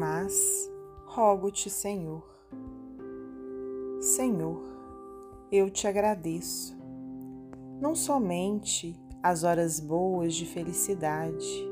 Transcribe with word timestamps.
mas 0.00 0.72
rogo-te, 1.04 1.68
Senhor. 1.68 2.24
Senhor, 4.00 4.62
eu 5.52 5.68
te 5.68 5.86
agradeço, 5.86 6.74
não 7.78 7.94
somente 7.94 8.98
as 9.22 9.44
horas 9.44 9.78
boas 9.78 10.34
de 10.34 10.46
felicidade, 10.46 11.68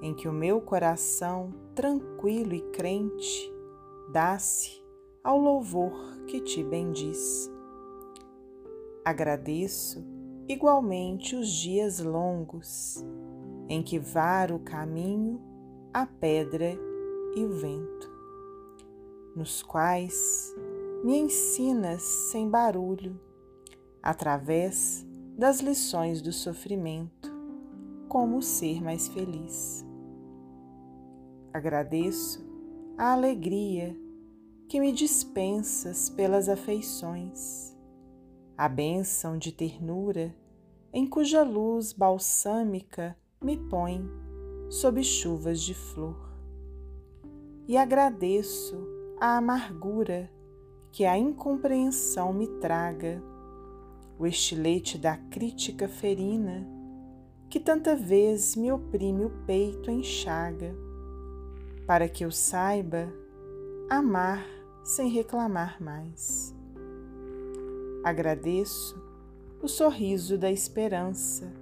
em 0.00 0.14
que 0.14 0.28
o 0.28 0.32
meu 0.32 0.60
coração, 0.60 1.52
tranquilo 1.74 2.54
e 2.54 2.60
crente, 2.70 3.52
dá-se 4.12 4.80
ao 5.24 5.36
louvor 5.36 6.16
que 6.28 6.40
te 6.40 6.62
bendiz. 6.62 7.50
Agradeço 9.04 10.06
igualmente 10.46 11.34
os 11.34 11.48
dias 11.48 11.98
longos, 11.98 13.04
em 13.68 13.82
que 13.82 13.98
varo 13.98 14.54
o 14.54 14.60
caminho, 14.60 15.42
a 15.92 16.06
pedra 16.06 16.86
e 17.38 17.44
o 17.44 17.52
vento, 17.52 18.10
nos 19.36 19.62
quais 19.62 20.52
me 21.04 21.16
ensinas 21.16 22.02
sem 22.02 22.50
barulho, 22.50 23.18
através 24.02 25.06
das 25.36 25.60
lições 25.60 26.20
do 26.20 26.32
sofrimento, 26.32 27.32
como 28.08 28.42
ser 28.42 28.82
mais 28.82 29.06
feliz. 29.06 29.86
Agradeço 31.52 32.44
a 32.96 33.12
alegria 33.12 33.96
que 34.68 34.80
me 34.80 34.90
dispensas 34.90 36.10
pelas 36.10 36.48
afeições, 36.48 37.72
a 38.56 38.68
bênção 38.68 39.38
de 39.38 39.52
ternura 39.52 40.34
em 40.92 41.06
cuja 41.06 41.44
luz 41.44 41.92
balsâmica 41.92 43.16
me 43.40 43.56
põe 43.56 44.04
sob 44.68 45.02
chuvas 45.04 45.60
de 45.60 45.74
flor 45.74 46.28
e 47.68 47.76
agradeço 47.76 48.76
a 49.20 49.36
amargura 49.36 50.30
que 50.90 51.04
a 51.04 51.18
incompreensão 51.18 52.32
me 52.32 52.48
traga, 52.58 53.22
o 54.18 54.26
estilete 54.26 54.96
da 54.96 55.18
crítica 55.18 55.86
ferina 55.86 56.66
que 57.50 57.60
tanta 57.60 57.94
vez 57.94 58.56
me 58.56 58.72
oprime 58.72 59.26
o 59.26 59.30
peito 59.46 59.90
enxaga, 59.90 60.74
para 61.86 62.08
que 62.08 62.24
eu 62.24 62.30
saiba 62.30 63.12
amar 63.88 64.46
sem 64.82 65.10
reclamar 65.10 65.82
mais. 65.82 66.54
Agradeço 68.02 68.98
o 69.62 69.68
sorriso 69.68 70.38
da 70.38 70.50
esperança 70.50 71.52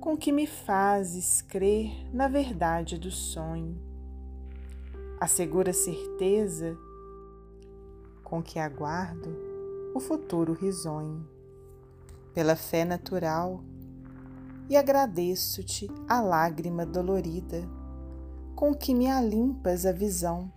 com 0.00 0.16
que 0.16 0.32
me 0.32 0.46
fazes 0.46 1.42
crer 1.42 1.92
na 2.12 2.26
verdade 2.26 2.98
do 2.98 3.10
sonho 3.10 3.87
a 5.20 5.26
segura 5.26 5.72
certeza 5.72 6.78
com 8.22 8.40
que 8.40 8.58
aguardo 8.58 9.36
o 9.92 9.98
futuro 9.98 10.52
risonho, 10.52 11.26
pela 12.32 12.54
fé 12.54 12.84
natural, 12.84 13.60
e 14.68 14.76
agradeço-te 14.76 15.90
a 16.06 16.20
lágrima 16.20 16.86
dolorida 16.86 17.68
com 18.54 18.72
que 18.72 18.94
me 18.94 19.08
alimpas 19.08 19.86
a 19.86 19.92
visão, 19.92 20.52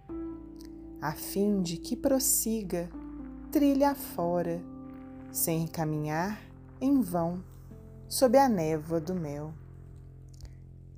a 1.01 1.13
fim 1.13 1.61
de 1.61 1.77
que 1.77 1.95
prossiga 1.95 2.89
trilha 3.51 3.91
afora, 3.91 4.61
sem 5.31 5.65
caminhar 5.65 6.39
em 6.79 7.01
vão 7.01 7.43
sob 8.07 8.37
a 8.37 8.47
névoa 8.47 8.99
do 8.99 9.15
mel. 9.15 9.53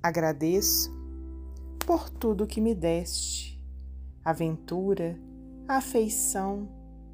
Agradeço 0.02 0.92
por 1.86 2.10
tudo 2.10 2.46
que 2.46 2.60
me 2.60 2.74
deste 2.74 3.53
a 4.24 4.32
ventura, 4.32 5.20
a 5.68 5.76
afeição, 5.76 6.68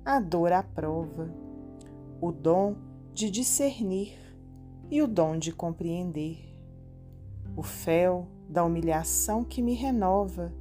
a 0.05 0.21
dor 0.21 0.53
à 0.53 0.63
prova, 0.63 1.29
o 2.21 2.31
dom 2.31 2.77
de 3.13 3.31
discernir 3.31 4.17
e 4.89 5.03
o 5.03 5.09
dom 5.09 5.37
de 5.37 5.53
compreender, 5.53 6.39
o 7.57 7.63
fel 7.63 8.29
da 8.49 8.65
humilhação 8.65 9.43
que 9.43 9.61
me 9.61 9.75
renova, 9.75 10.53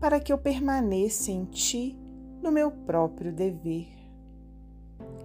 para 0.00 0.18
que 0.18 0.32
eu 0.32 0.38
permaneça 0.38 1.30
em 1.30 1.44
ti 1.44 1.98
no 2.42 2.50
meu 2.50 2.70
próprio 2.70 3.30
dever. 3.32 3.88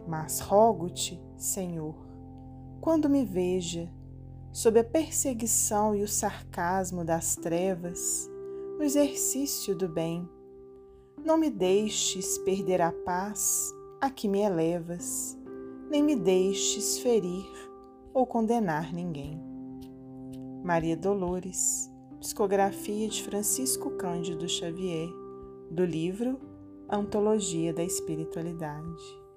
Mas 0.07 0.39
rogo-te, 0.41 1.21
Senhor, 1.37 1.95
quando 2.81 3.09
me 3.09 3.23
veja, 3.23 3.89
sob 4.51 4.79
a 4.79 4.83
perseguição 4.83 5.95
e 5.95 6.03
o 6.03 6.07
sarcasmo 6.07 7.05
das 7.05 7.35
trevas, 7.35 8.29
no 8.77 8.83
exercício 8.83 9.75
do 9.75 9.87
bem, 9.87 10.27
não 11.23 11.37
me 11.37 11.49
deixes 11.49 12.37
perder 12.39 12.81
a 12.81 12.91
paz 12.91 13.73
a 14.01 14.09
que 14.09 14.27
me 14.27 14.41
elevas, 14.41 15.37
nem 15.89 16.01
me 16.01 16.15
deixes 16.15 16.99
ferir 16.99 17.49
ou 18.13 18.25
condenar 18.25 18.93
ninguém. 18.93 19.41
Maria 20.63 20.95
Dolores, 20.95 21.91
psicografia 22.19 23.07
de 23.07 23.23
Francisco 23.23 23.91
Cândido 23.91 24.47
Xavier, 24.47 25.09
do 25.71 25.85
livro 25.85 26.39
Antologia 26.89 27.73
da 27.73 27.83
Espiritualidade. 27.83 29.28